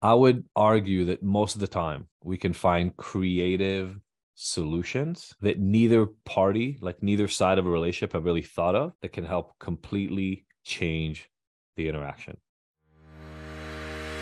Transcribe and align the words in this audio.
I 0.00 0.14
would 0.14 0.44
argue 0.54 1.06
that 1.06 1.24
most 1.24 1.56
of 1.56 1.60
the 1.60 1.66
time 1.66 2.06
we 2.22 2.36
can 2.36 2.52
find 2.52 2.96
creative 2.96 3.98
solutions 4.36 5.34
that 5.40 5.58
neither 5.58 6.06
party, 6.24 6.78
like 6.80 7.02
neither 7.02 7.26
side 7.26 7.58
of 7.58 7.66
a 7.66 7.68
relationship, 7.68 8.12
have 8.12 8.24
really 8.24 8.42
thought 8.42 8.76
of 8.76 8.92
that 9.02 9.12
can 9.12 9.24
help 9.24 9.58
completely 9.58 10.46
change 10.64 11.28
the 11.76 11.88
interaction. 11.88 12.36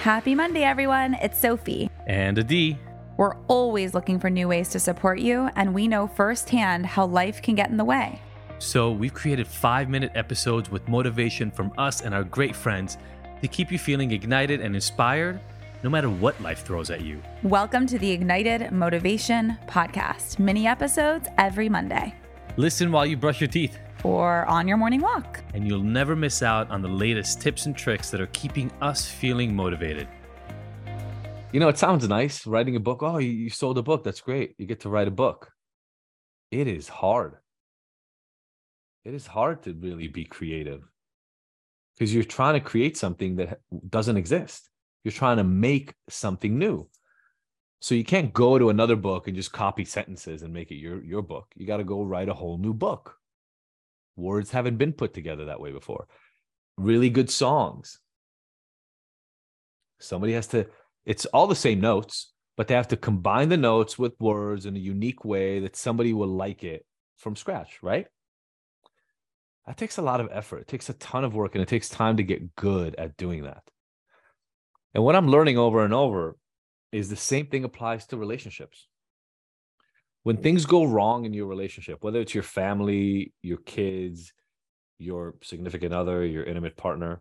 Happy 0.00 0.34
Monday, 0.34 0.62
everyone. 0.62 1.12
It's 1.20 1.38
Sophie. 1.38 1.90
And 2.06 2.38
Adi. 2.38 2.78
We're 3.18 3.36
always 3.46 3.92
looking 3.92 4.18
for 4.18 4.30
new 4.30 4.48
ways 4.48 4.70
to 4.70 4.80
support 4.80 5.18
you, 5.18 5.50
and 5.56 5.74
we 5.74 5.88
know 5.88 6.06
firsthand 6.06 6.86
how 6.86 7.04
life 7.04 7.42
can 7.42 7.54
get 7.54 7.68
in 7.68 7.76
the 7.76 7.84
way. 7.84 8.18
So 8.58 8.92
we've 8.92 9.12
created 9.12 9.46
five 9.46 9.90
minute 9.90 10.12
episodes 10.14 10.70
with 10.70 10.88
motivation 10.88 11.50
from 11.50 11.70
us 11.76 12.00
and 12.00 12.14
our 12.14 12.24
great 12.24 12.56
friends 12.56 12.96
to 13.42 13.48
keep 13.48 13.70
you 13.70 13.78
feeling 13.78 14.12
ignited 14.12 14.62
and 14.62 14.74
inspired 14.74 15.38
no 15.82 15.90
matter 15.90 16.08
what 16.08 16.40
life 16.40 16.64
throws 16.64 16.90
at 16.90 17.02
you. 17.02 17.22
Welcome 17.42 17.86
to 17.88 17.98
the 17.98 18.10
Ignited 18.10 18.72
Motivation 18.72 19.58
Podcast, 19.68 20.38
mini 20.38 20.66
episodes 20.66 21.28
every 21.38 21.68
Monday. 21.68 22.14
Listen 22.56 22.90
while 22.90 23.04
you 23.04 23.16
brush 23.16 23.40
your 23.40 23.48
teeth. 23.48 23.78
Or 24.02 24.46
on 24.46 24.66
your 24.66 24.76
morning 24.76 25.00
walk. 25.00 25.42
And 25.52 25.66
you'll 25.66 25.82
never 25.82 26.16
miss 26.16 26.42
out 26.42 26.70
on 26.70 26.80
the 26.80 26.88
latest 26.88 27.40
tips 27.40 27.66
and 27.66 27.76
tricks 27.76 28.10
that 28.10 28.20
are 28.20 28.28
keeping 28.28 28.70
us 28.80 29.06
feeling 29.06 29.54
motivated. 29.54 30.08
You 31.52 31.60
know, 31.60 31.68
it 31.68 31.78
sounds 31.78 32.08
nice 32.08 32.46
writing 32.46 32.76
a 32.76 32.80
book. 32.80 33.02
Oh, 33.02 33.18
you 33.18 33.50
sold 33.50 33.78
a 33.78 33.82
book. 33.82 34.04
That's 34.04 34.20
great. 34.20 34.54
You 34.58 34.66
get 34.66 34.80
to 34.80 34.88
write 34.88 35.08
a 35.08 35.12
book. 35.12 35.52
It 36.50 36.68
is 36.68 36.88
hard. 36.88 37.36
It 39.04 39.14
is 39.14 39.26
hard 39.26 39.62
to 39.64 39.72
really 39.72 40.08
be 40.08 40.24
creative 40.24 40.82
because 41.94 42.14
you're 42.14 42.24
trying 42.24 42.54
to 42.54 42.60
create 42.60 42.96
something 42.96 43.36
that 43.36 43.60
doesn't 43.88 44.16
exist. 44.16 44.68
You're 45.06 45.12
trying 45.12 45.36
to 45.36 45.44
make 45.44 45.94
something 46.08 46.58
new. 46.58 46.88
So 47.78 47.94
you 47.94 48.02
can't 48.02 48.32
go 48.32 48.58
to 48.58 48.70
another 48.70 48.96
book 48.96 49.28
and 49.28 49.36
just 49.36 49.52
copy 49.52 49.84
sentences 49.84 50.42
and 50.42 50.52
make 50.52 50.72
it 50.72 50.78
your 50.78 51.00
your 51.04 51.22
book. 51.22 51.46
You 51.54 51.64
got 51.64 51.76
to 51.76 51.84
go 51.84 52.02
write 52.02 52.28
a 52.28 52.34
whole 52.34 52.58
new 52.58 52.74
book. 52.74 53.14
Words 54.16 54.50
haven't 54.50 54.78
been 54.78 54.92
put 54.92 55.14
together 55.14 55.44
that 55.44 55.60
way 55.60 55.70
before. 55.70 56.08
Really 56.76 57.08
good 57.08 57.30
songs. 57.30 58.00
Somebody 60.00 60.32
has 60.32 60.48
to 60.48 60.66
it's 61.04 61.24
all 61.26 61.46
the 61.46 61.54
same 61.54 61.80
notes, 61.80 62.32
but 62.56 62.66
they 62.66 62.74
have 62.74 62.88
to 62.88 62.96
combine 62.96 63.48
the 63.48 63.56
notes 63.56 63.96
with 63.96 64.18
words 64.18 64.66
in 64.66 64.74
a 64.74 64.80
unique 64.80 65.24
way 65.24 65.60
that 65.60 65.76
somebody 65.76 66.14
will 66.14 66.34
like 66.34 66.64
it 66.64 66.84
from 67.16 67.36
scratch, 67.36 67.78
right? 67.80 68.08
That 69.68 69.76
takes 69.76 69.98
a 69.98 70.02
lot 70.02 70.20
of 70.20 70.30
effort. 70.32 70.62
It 70.62 70.66
takes 70.66 70.88
a 70.88 70.94
ton 70.94 71.22
of 71.22 71.36
work 71.36 71.54
and 71.54 71.62
it 71.62 71.68
takes 71.68 71.88
time 71.88 72.16
to 72.16 72.24
get 72.24 72.56
good 72.56 72.96
at 72.96 73.16
doing 73.16 73.44
that. 73.44 73.62
And 74.94 75.04
what 75.04 75.16
I'm 75.16 75.28
learning 75.28 75.58
over 75.58 75.84
and 75.84 75.92
over 75.92 76.36
is 76.92 77.08
the 77.08 77.16
same 77.16 77.46
thing 77.46 77.64
applies 77.64 78.06
to 78.06 78.16
relationships. 78.16 78.88
When 80.22 80.38
things 80.38 80.66
go 80.66 80.84
wrong 80.84 81.24
in 81.24 81.34
your 81.34 81.46
relationship, 81.46 82.02
whether 82.02 82.20
it's 82.20 82.34
your 82.34 82.42
family, 82.42 83.32
your 83.42 83.58
kids, 83.58 84.32
your 84.98 85.34
significant 85.42 85.92
other, 85.92 86.24
your 86.24 86.44
intimate 86.44 86.76
partner, 86.76 87.20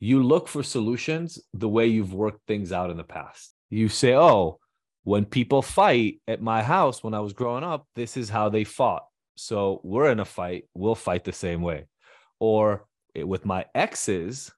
you 0.00 0.22
look 0.22 0.48
for 0.48 0.62
solutions 0.62 1.40
the 1.54 1.68
way 1.68 1.86
you've 1.86 2.12
worked 2.12 2.46
things 2.46 2.72
out 2.72 2.90
in 2.90 2.96
the 2.96 3.04
past. 3.04 3.54
You 3.70 3.88
say, 3.88 4.14
oh, 4.14 4.58
when 5.04 5.24
people 5.24 5.62
fight 5.62 6.20
at 6.28 6.42
my 6.42 6.62
house 6.62 7.02
when 7.02 7.14
I 7.14 7.20
was 7.20 7.32
growing 7.32 7.64
up, 7.64 7.86
this 7.94 8.16
is 8.16 8.28
how 8.28 8.48
they 8.48 8.64
fought. 8.64 9.04
So 9.36 9.80
we're 9.82 10.10
in 10.10 10.20
a 10.20 10.24
fight, 10.24 10.64
we'll 10.74 10.94
fight 10.94 11.24
the 11.24 11.32
same 11.32 11.62
way. 11.62 11.86
Or 12.38 12.86
with 13.14 13.46
my 13.46 13.64
exes, 13.74 14.52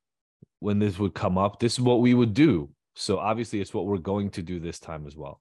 when 0.60 0.78
this 0.78 0.98
would 0.98 1.14
come 1.14 1.36
up, 1.36 1.58
this 1.58 1.74
is 1.74 1.80
what 1.80 2.00
we 2.00 2.14
would 2.14 2.34
do. 2.34 2.70
So 2.94 3.18
obviously, 3.18 3.60
it's 3.60 3.74
what 3.74 3.86
we're 3.86 3.98
going 3.98 4.30
to 4.30 4.42
do 4.42 4.60
this 4.60 4.78
time 4.78 5.06
as 5.06 5.16
well. 5.16 5.40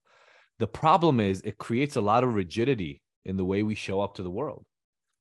The 0.59 0.67
problem 0.67 1.19
is 1.19 1.41
it 1.41 1.57
creates 1.57 1.95
a 1.95 2.01
lot 2.01 2.23
of 2.23 2.33
rigidity 2.33 3.01
in 3.25 3.37
the 3.37 3.45
way 3.45 3.63
we 3.63 3.75
show 3.75 4.01
up 4.01 4.15
to 4.15 4.23
the 4.23 4.29
world. 4.29 4.65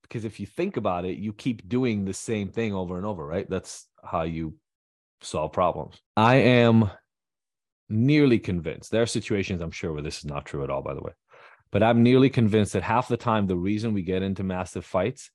Because 0.03 0.25
if 0.25 0.41
you 0.41 0.47
think 0.47 0.77
about 0.77 1.05
it, 1.05 1.19
you 1.19 1.33
keep 1.33 1.69
doing 1.69 2.05
the 2.05 2.15
same 2.15 2.49
thing 2.49 2.73
over 2.73 2.97
and 2.97 3.05
over, 3.05 3.27
right? 3.27 3.49
That's 3.49 3.87
how 4.03 4.23
you 4.23 4.55
solve 5.21 5.53
problems. 5.53 6.01
I 6.17 6.37
am 6.37 6.91
nearly 7.89 8.39
convinced. 8.39 8.91
There 8.91 9.03
are 9.03 9.07
situations 9.07 9.61
I'm 9.61 9.71
sure 9.71 9.93
where 9.93 10.03
this 10.03 10.19
is 10.19 10.25
not 10.25 10.47
true 10.47 10.65
at 10.65 10.71
all, 10.71 10.83
by 10.83 10.95
the 10.95 11.03
way. 11.03 11.13
But 11.71 11.83
I'm 11.83 12.03
nearly 12.03 12.31
convinced 12.31 12.73
that 12.73 12.83
half 12.83 13.09
the 13.09 13.17
time 13.17 13.47
the 13.47 13.57
reason 13.57 13.93
we 13.93 14.03
get 14.03 14.23
into 14.23 14.43
massive 14.43 14.85
fights 14.85 15.31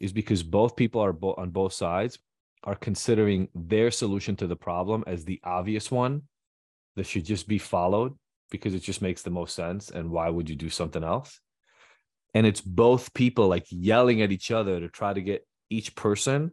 is 0.00 0.12
because 0.12 0.42
both 0.42 0.76
people 0.76 1.00
are 1.02 1.12
bo- 1.12 1.34
on 1.34 1.50
both 1.50 1.72
sides 1.72 2.18
are 2.64 2.74
considering 2.74 3.48
their 3.54 3.90
solution 3.90 4.36
to 4.36 4.46
the 4.46 4.56
problem 4.56 5.04
as 5.06 5.24
the 5.24 5.40
obvious 5.44 5.90
one 5.90 6.22
that 6.96 7.06
should 7.06 7.24
just 7.24 7.46
be 7.46 7.58
followed 7.58 8.14
because 8.50 8.74
it 8.74 8.82
just 8.82 9.02
makes 9.02 9.22
the 9.22 9.30
most 9.30 9.54
sense. 9.54 9.90
And 9.90 10.10
why 10.10 10.28
would 10.28 10.48
you 10.48 10.56
do 10.56 10.70
something 10.70 11.04
else? 11.04 11.40
And 12.34 12.46
it's 12.46 12.60
both 12.60 13.14
people 13.14 13.48
like 13.48 13.66
yelling 13.70 14.22
at 14.22 14.32
each 14.32 14.50
other 14.50 14.80
to 14.80 14.88
try 14.88 15.12
to 15.12 15.20
get 15.20 15.46
each 15.70 15.94
person 15.94 16.52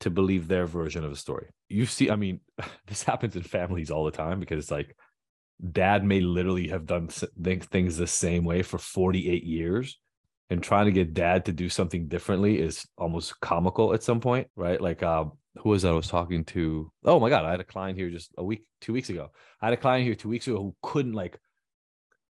to 0.00 0.10
believe 0.10 0.48
their 0.48 0.66
version 0.66 1.04
of 1.04 1.12
a 1.12 1.16
story. 1.16 1.48
You 1.68 1.86
see, 1.86 2.10
I 2.10 2.16
mean, 2.16 2.40
this 2.86 3.02
happens 3.02 3.36
in 3.36 3.42
families 3.42 3.90
all 3.90 4.04
the 4.04 4.10
time 4.10 4.40
because 4.40 4.58
it's 4.58 4.70
like 4.70 4.96
dad 5.72 6.04
may 6.04 6.20
literally 6.20 6.68
have 6.68 6.84
done 6.84 7.08
things 7.08 7.96
the 7.96 8.06
same 8.06 8.44
way 8.44 8.62
for 8.62 8.78
48 8.78 9.44
years 9.44 9.98
and 10.50 10.62
trying 10.62 10.86
to 10.86 10.92
get 10.92 11.14
dad 11.14 11.46
to 11.46 11.52
do 11.52 11.68
something 11.68 12.08
differently 12.08 12.60
is 12.60 12.86
almost 12.98 13.40
comical 13.40 13.94
at 13.94 14.02
some 14.02 14.20
point, 14.20 14.48
right? 14.56 14.80
Like 14.80 15.02
uh, 15.02 15.24
who 15.58 15.70
was 15.70 15.82
that 15.82 15.92
I 15.92 15.96
was 15.96 16.08
talking 16.08 16.44
to? 16.46 16.90
Oh 17.04 17.20
my 17.20 17.28
god, 17.28 17.44
I 17.44 17.50
had 17.50 17.60
a 17.60 17.64
client 17.64 17.98
here 17.98 18.10
just 18.10 18.32
a 18.36 18.44
week, 18.44 18.64
two 18.80 18.92
weeks 18.92 19.10
ago. 19.10 19.30
I 19.60 19.66
had 19.66 19.74
a 19.74 19.78
client 19.78 20.04
here 20.04 20.14
two 20.14 20.28
weeks 20.28 20.46
ago 20.46 20.56
who 20.56 20.76
couldn't 20.82 21.12
like 21.12 21.38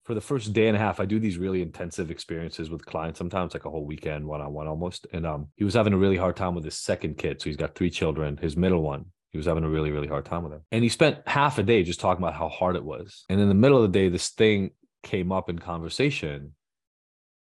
for 0.05 0.15
the 0.15 0.21
first 0.21 0.53
day 0.53 0.69
and 0.69 0.77
a 0.77 0.81
half. 0.81 1.01
I 1.01 1.05
do 1.05 1.19
these 1.19 1.37
really 1.37 1.61
intensive 1.61 2.11
experiences 2.11 2.71
with 2.71 2.87
clients, 2.87 3.19
sometimes 3.19 3.55
like 3.55 3.65
a 3.65 3.71
whole 3.71 3.85
weekend, 3.85 4.27
one 4.27 4.41
on 4.41 4.53
one 4.53 4.67
almost. 4.67 5.07
And 5.13 5.27
um, 5.27 5.49
he 5.57 5.65
was 5.65 5.75
having 5.75 5.93
a 5.93 5.99
really 5.99 6.17
hard 6.17 6.37
time 6.37 6.55
with 6.55 6.65
his 6.65 6.77
second 6.77 7.19
kid. 7.19 7.41
So 7.41 7.51
he's 7.51 7.57
got 7.57 7.75
three 7.75 7.91
children. 7.91 8.39
His 8.39 8.57
middle 8.57 8.83
one, 8.83 9.07
he 9.31 9.39
was 9.39 9.47
having 9.47 9.65
a 9.65 9.69
really 9.69 9.91
really 9.91 10.09
hard 10.09 10.25
time 10.25 10.45
with 10.45 10.53
him, 10.53 10.63
and 10.73 10.83
he 10.83 10.89
spent 10.89 11.19
half 11.27 11.59
a 11.59 11.63
day 11.63 11.83
just 11.83 12.01
talking 12.01 12.23
about 12.23 12.35
how 12.35 12.49
hard 12.49 12.77
it 12.77 12.85
was. 12.85 13.25
And 13.29 13.41
in 13.41 13.49
the 13.49 13.55
middle 13.55 13.83
of 13.83 13.91
the 13.91 13.99
day, 13.99 14.09
this 14.09 14.31
thing 14.31 14.71
came 15.03 15.33
up 15.33 15.51
in 15.51 15.59
conversation 15.59 16.55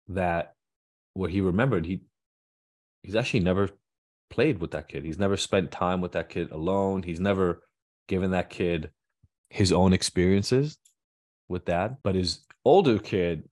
that 0.09 0.53
what 1.13 1.31
he 1.31 1.41
remembered 1.41 1.85
he 1.85 2.01
he's 3.01 3.15
actually 3.15 3.39
never 3.39 3.69
played 4.29 4.59
with 4.59 4.71
that 4.71 4.87
kid. 4.87 5.03
He's 5.03 5.19
never 5.19 5.37
spent 5.37 5.71
time 5.71 6.01
with 6.01 6.13
that 6.13 6.29
kid 6.29 6.51
alone. 6.51 7.03
He's 7.03 7.19
never 7.19 7.61
given 8.07 8.31
that 8.31 8.49
kid 8.49 8.91
his 9.49 9.71
own 9.71 9.93
experiences 9.93 10.77
with 11.47 11.65
that. 11.65 11.97
But 12.03 12.15
his 12.15 12.45
older 12.63 12.99
kid 12.99 13.43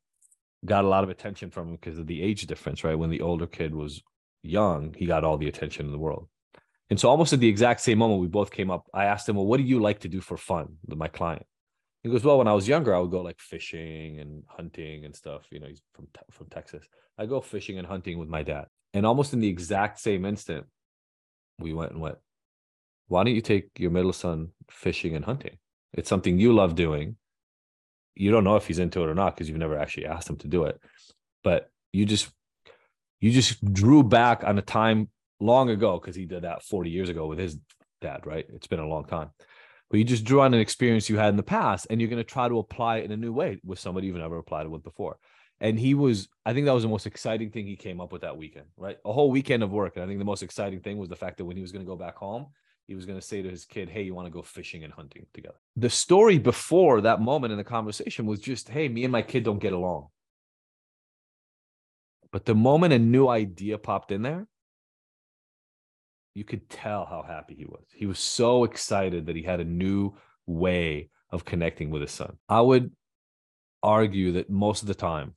got 0.66 0.85
a 0.85 0.88
lot 0.88 1.03
of 1.03 1.09
attention 1.09 1.50
from 1.51 1.69
him 1.69 1.75
because 1.75 2.00
of 2.00 2.07
the 2.07 2.22
age 2.22 2.45
difference, 2.47 2.84
right? 2.84 2.97
When 2.97 3.09
the 3.09 3.22
older 3.22 3.47
kid 3.47 3.73
was 3.73 4.01
young, 4.41 4.94
he 4.97 5.06
got 5.06 5.23
all 5.23 5.38
the 5.38 5.47
attention 5.47 5.85
in 5.85 5.91
the 5.91 5.97
world. 5.97 6.28
And 6.90 7.00
so, 7.00 7.09
almost 7.09 7.34
at 7.34 7.40
the 7.40 7.47
exact 7.47 7.81
same 7.81 7.97
moment, 7.97 8.22
we 8.22 8.28
both 8.28 8.51
came 8.51 8.69
up. 8.69 8.88
I 8.94 9.05
asked 9.05 9.28
him, 9.28 9.35
Well, 9.35 9.45
what 9.45 9.57
do 9.57 9.63
you 9.63 9.79
like 9.79 10.01
to 10.01 10.09
do 10.09 10.22
for 10.22 10.38
fun? 10.38 10.78
My 10.88 11.07
client. 11.07 11.45
He 12.03 12.09
goes, 12.09 12.24
Well, 12.24 12.38
when 12.38 12.47
I 12.47 12.53
was 12.53 12.68
younger, 12.68 12.94
I 12.94 13.00
would 13.00 13.12
go 13.12 13.22
like 13.22 13.40
fishing 13.40 14.19
and 14.19 14.44
hunting 14.47 15.06
and 15.06 15.16
stuff. 15.16 15.44
You 15.52 15.59
know, 15.59 15.68
he's 15.68 15.81
from, 15.94 16.08
from 16.31 16.47
Texas. 16.47 16.86
I 17.18 17.25
go 17.25 17.41
fishing 17.41 17.78
and 17.78 17.88
hunting 17.88 18.18
with 18.18 18.30
my 18.30 18.44
dad. 18.44 18.66
And 18.94 19.06
almost 19.06 19.34
in 19.34 19.40
the 19.40 19.47
exact 19.47 20.00
same 20.00 20.25
instant, 20.25 20.66
we 21.59 21.74
went 21.74 21.91
and 21.91 22.02
went, 22.02 22.18
why 23.08 23.24
don't 23.24 23.36
you 23.36 23.41
take 23.41 23.69
your 23.78 23.91
middle 23.91 24.14
son 24.14 24.50
fishing 24.69 25.16
and 25.16 25.25
hunting? 25.25 25.58
It's 25.94 26.09
something 26.09 26.40
you 26.40 26.53
love 26.53 26.75
doing. 26.75 27.16
You 28.16 28.31
don't 28.31 28.44
know 28.44 28.56
if 28.56 28.68
he's 28.68 28.80
into 28.80 29.03
it 29.03 29.09
or 29.09 29.16
not 29.16 29.35
because 29.35 29.50
you've 29.50 29.58
never 29.58 29.78
actually 29.78 30.06
asked 30.06 30.30
him 30.30 30.38
to 30.38 30.47
do 30.47 30.66
it. 30.66 30.80
But 31.44 31.70
you 31.91 32.06
just 32.06 32.30
you 33.20 33.31
just 33.31 33.64
drew 33.74 34.03
back 34.03 34.44
on 34.44 34.58
a 34.58 34.62
time 34.62 35.09
long 35.40 35.70
ago 35.70 36.00
because 36.00 36.16
he 36.16 36.25
did 36.25 36.44
that 36.44 36.64
40 36.64 36.90
years 36.90 37.09
ago 37.09 37.25
with 37.25 37.40
his 37.40 37.58
dad, 38.02 38.25
right? 38.25 38.46
It's 38.53 38.68
been 38.68 38.80
a 38.80 38.88
long 38.88 39.06
time. 39.06 39.30
But 39.89 39.97
you 39.97 40.03
just 40.03 40.23
drew 40.23 40.41
on 40.41 40.53
an 40.53 40.59
experience 40.59 41.09
you 41.09 41.17
had 41.17 41.29
in 41.29 41.38
the 41.38 41.44
past 41.44 41.87
and 41.90 42.02
you're 42.02 42.09
going 42.09 42.17
to 42.17 42.23
try 42.23 42.47
to 42.47 42.58
apply 42.58 42.97
it 42.97 43.05
in 43.05 43.11
a 43.11 43.17
new 43.17 43.31
way 43.31 43.59
with 43.63 43.79
somebody 43.79 44.08
you've 44.08 44.16
never 44.16 44.37
applied 44.37 44.66
it 44.66 44.69
with 44.69 44.84
before. 44.84 45.17
And 45.59 45.79
he 45.79 45.93
was 45.93 46.28
i 46.46 46.53
think 46.53 46.66
that 46.66 46.73
was 46.73 46.84
the 46.84 46.90
most 46.90 47.05
exciting 47.05 47.52
thing 47.52 47.67
he 47.67 47.75
came 47.75 48.02
up 48.02 48.11
with 48.11 48.23
that 48.23 48.37
weekend 48.37 48.66
right? 48.75 48.97
A 49.05 49.13
whole 49.13 49.31
weekend 49.31 49.63
of 49.63 49.72
work. 49.72 49.96
And 49.96 50.03
i 50.03 50.08
think 50.08 50.19
the 50.19 50.25
most 50.25 50.43
exciting 50.43 50.81
thing 50.81 50.97
was 50.97 51.09
the 51.09 51.16
fact 51.16 51.37
that 51.37 51.46
when 51.46 51.55
he 51.55 51.61
was 51.61 51.72
going 51.72 51.85
to 51.85 51.90
go 51.90 51.96
back 51.96 52.16
home 52.16 52.47
he 52.87 52.96
was 52.96 53.05
going 53.05 53.19
to 53.19 53.25
say 53.25 53.41
to 53.41 53.49
his 53.49 53.66
kid 53.66 53.90
hey 53.90 54.02
you 54.02 54.16
want 54.16 54.25
to 54.25 54.31
go 54.31 54.41
fishing 54.41 54.84
and 54.84 54.91
hunting 54.91 55.25
together? 55.34 55.55
The 55.75 55.90
story 55.90 56.37
before 56.40 57.02
that 57.02 57.22
moment 57.22 57.52
in 57.52 57.58
the 57.58 57.63
conversation 57.63 58.25
was 58.25 58.40
just 58.40 58.69
hey 58.69 58.90
me 58.90 59.03
and 59.03 59.11
my 59.11 59.22
kid 59.22 59.43
don't 59.43 59.59
get 59.59 59.73
along. 59.73 60.08
But 62.31 62.46
the 62.46 62.55
moment 62.55 62.93
a 62.93 62.99
new 62.99 63.28
idea 63.28 63.78
popped 63.78 64.11
in 64.11 64.23
there 64.23 64.47
you 66.34 66.44
could 66.44 66.70
tell 66.70 67.06
how 67.06 67.24
happy 67.26 67.56
he 67.56 67.66
was 67.66 67.85
he 67.94 68.06
was 68.06 68.20
so 68.20 68.64
excited 68.64 69.26
that 69.26 69.35
he 69.35 69.44
had 69.44 69.59
a 69.59 69.66
new 69.66 70.14
way 70.46 71.09
of 71.30 71.46
connecting 71.46 71.90
with 71.90 72.02
his 72.02 72.12
son 72.12 72.38
i 72.50 72.59
would 72.59 72.91
argue 73.82 74.32
that 74.32 74.50
most 74.50 74.82
of 74.82 74.88
the 74.88 74.96
time 74.96 75.35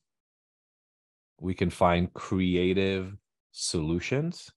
we 1.40 1.54
can 1.54 1.70
find 1.70 2.12
creative 2.14 3.14
solutions 3.52 4.50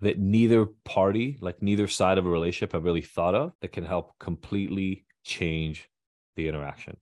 that 0.00 0.18
neither 0.18 0.66
party, 0.84 1.38
like 1.40 1.62
neither 1.62 1.86
side 1.86 2.18
of 2.18 2.26
a 2.26 2.28
relationship, 2.28 2.72
have 2.72 2.84
really 2.84 3.00
thought 3.00 3.34
of 3.34 3.52
that 3.60 3.72
can 3.72 3.84
help 3.84 4.18
completely 4.18 5.04
change 5.24 5.88
the 6.36 6.48
interaction. 6.48 6.96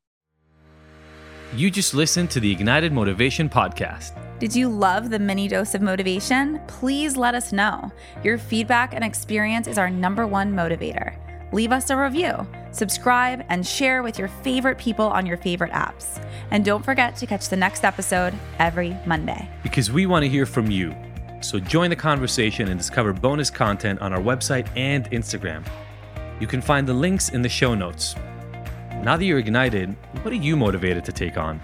You 1.56 1.70
just 1.70 1.94
listened 1.94 2.30
to 2.30 2.40
the 2.40 2.52
Ignited 2.52 2.92
Motivation 2.92 3.48
Podcast. 3.48 4.29
Did 4.40 4.56
you 4.56 4.70
love 4.70 5.10
the 5.10 5.18
mini 5.18 5.48
dose 5.48 5.74
of 5.74 5.82
motivation? 5.82 6.62
Please 6.66 7.14
let 7.14 7.34
us 7.34 7.52
know. 7.52 7.92
Your 8.24 8.38
feedback 8.38 8.94
and 8.94 9.04
experience 9.04 9.68
is 9.68 9.76
our 9.76 9.90
number 9.90 10.26
one 10.26 10.50
motivator. 10.54 11.14
Leave 11.52 11.72
us 11.72 11.90
a 11.90 11.96
review, 11.96 12.46
subscribe, 12.72 13.44
and 13.50 13.66
share 13.66 14.02
with 14.02 14.18
your 14.18 14.28
favorite 14.28 14.78
people 14.78 15.04
on 15.04 15.26
your 15.26 15.36
favorite 15.36 15.72
apps. 15.72 16.24
And 16.52 16.64
don't 16.64 16.82
forget 16.82 17.16
to 17.16 17.26
catch 17.26 17.50
the 17.50 17.56
next 17.56 17.84
episode 17.84 18.32
every 18.58 18.96
Monday. 19.04 19.46
Because 19.62 19.92
we 19.92 20.06
want 20.06 20.22
to 20.22 20.28
hear 20.30 20.46
from 20.46 20.70
you. 20.70 20.96
So 21.42 21.60
join 21.60 21.90
the 21.90 21.96
conversation 21.96 22.68
and 22.68 22.80
discover 22.80 23.12
bonus 23.12 23.50
content 23.50 24.00
on 24.00 24.14
our 24.14 24.22
website 24.22 24.68
and 24.74 25.04
Instagram. 25.10 25.66
You 26.40 26.46
can 26.46 26.62
find 26.62 26.88
the 26.88 26.94
links 26.94 27.28
in 27.28 27.42
the 27.42 27.48
show 27.50 27.74
notes. 27.74 28.14
Now 29.02 29.18
that 29.18 29.24
you're 29.26 29.38
ignited, 29.38 29.94
what 30.22 30.32
are 30.32 30.36
you 30.36 30.56
motivated 30.56 31.04
to 31.04 31.12
take 31.12 31.36
on? 31.36 31.60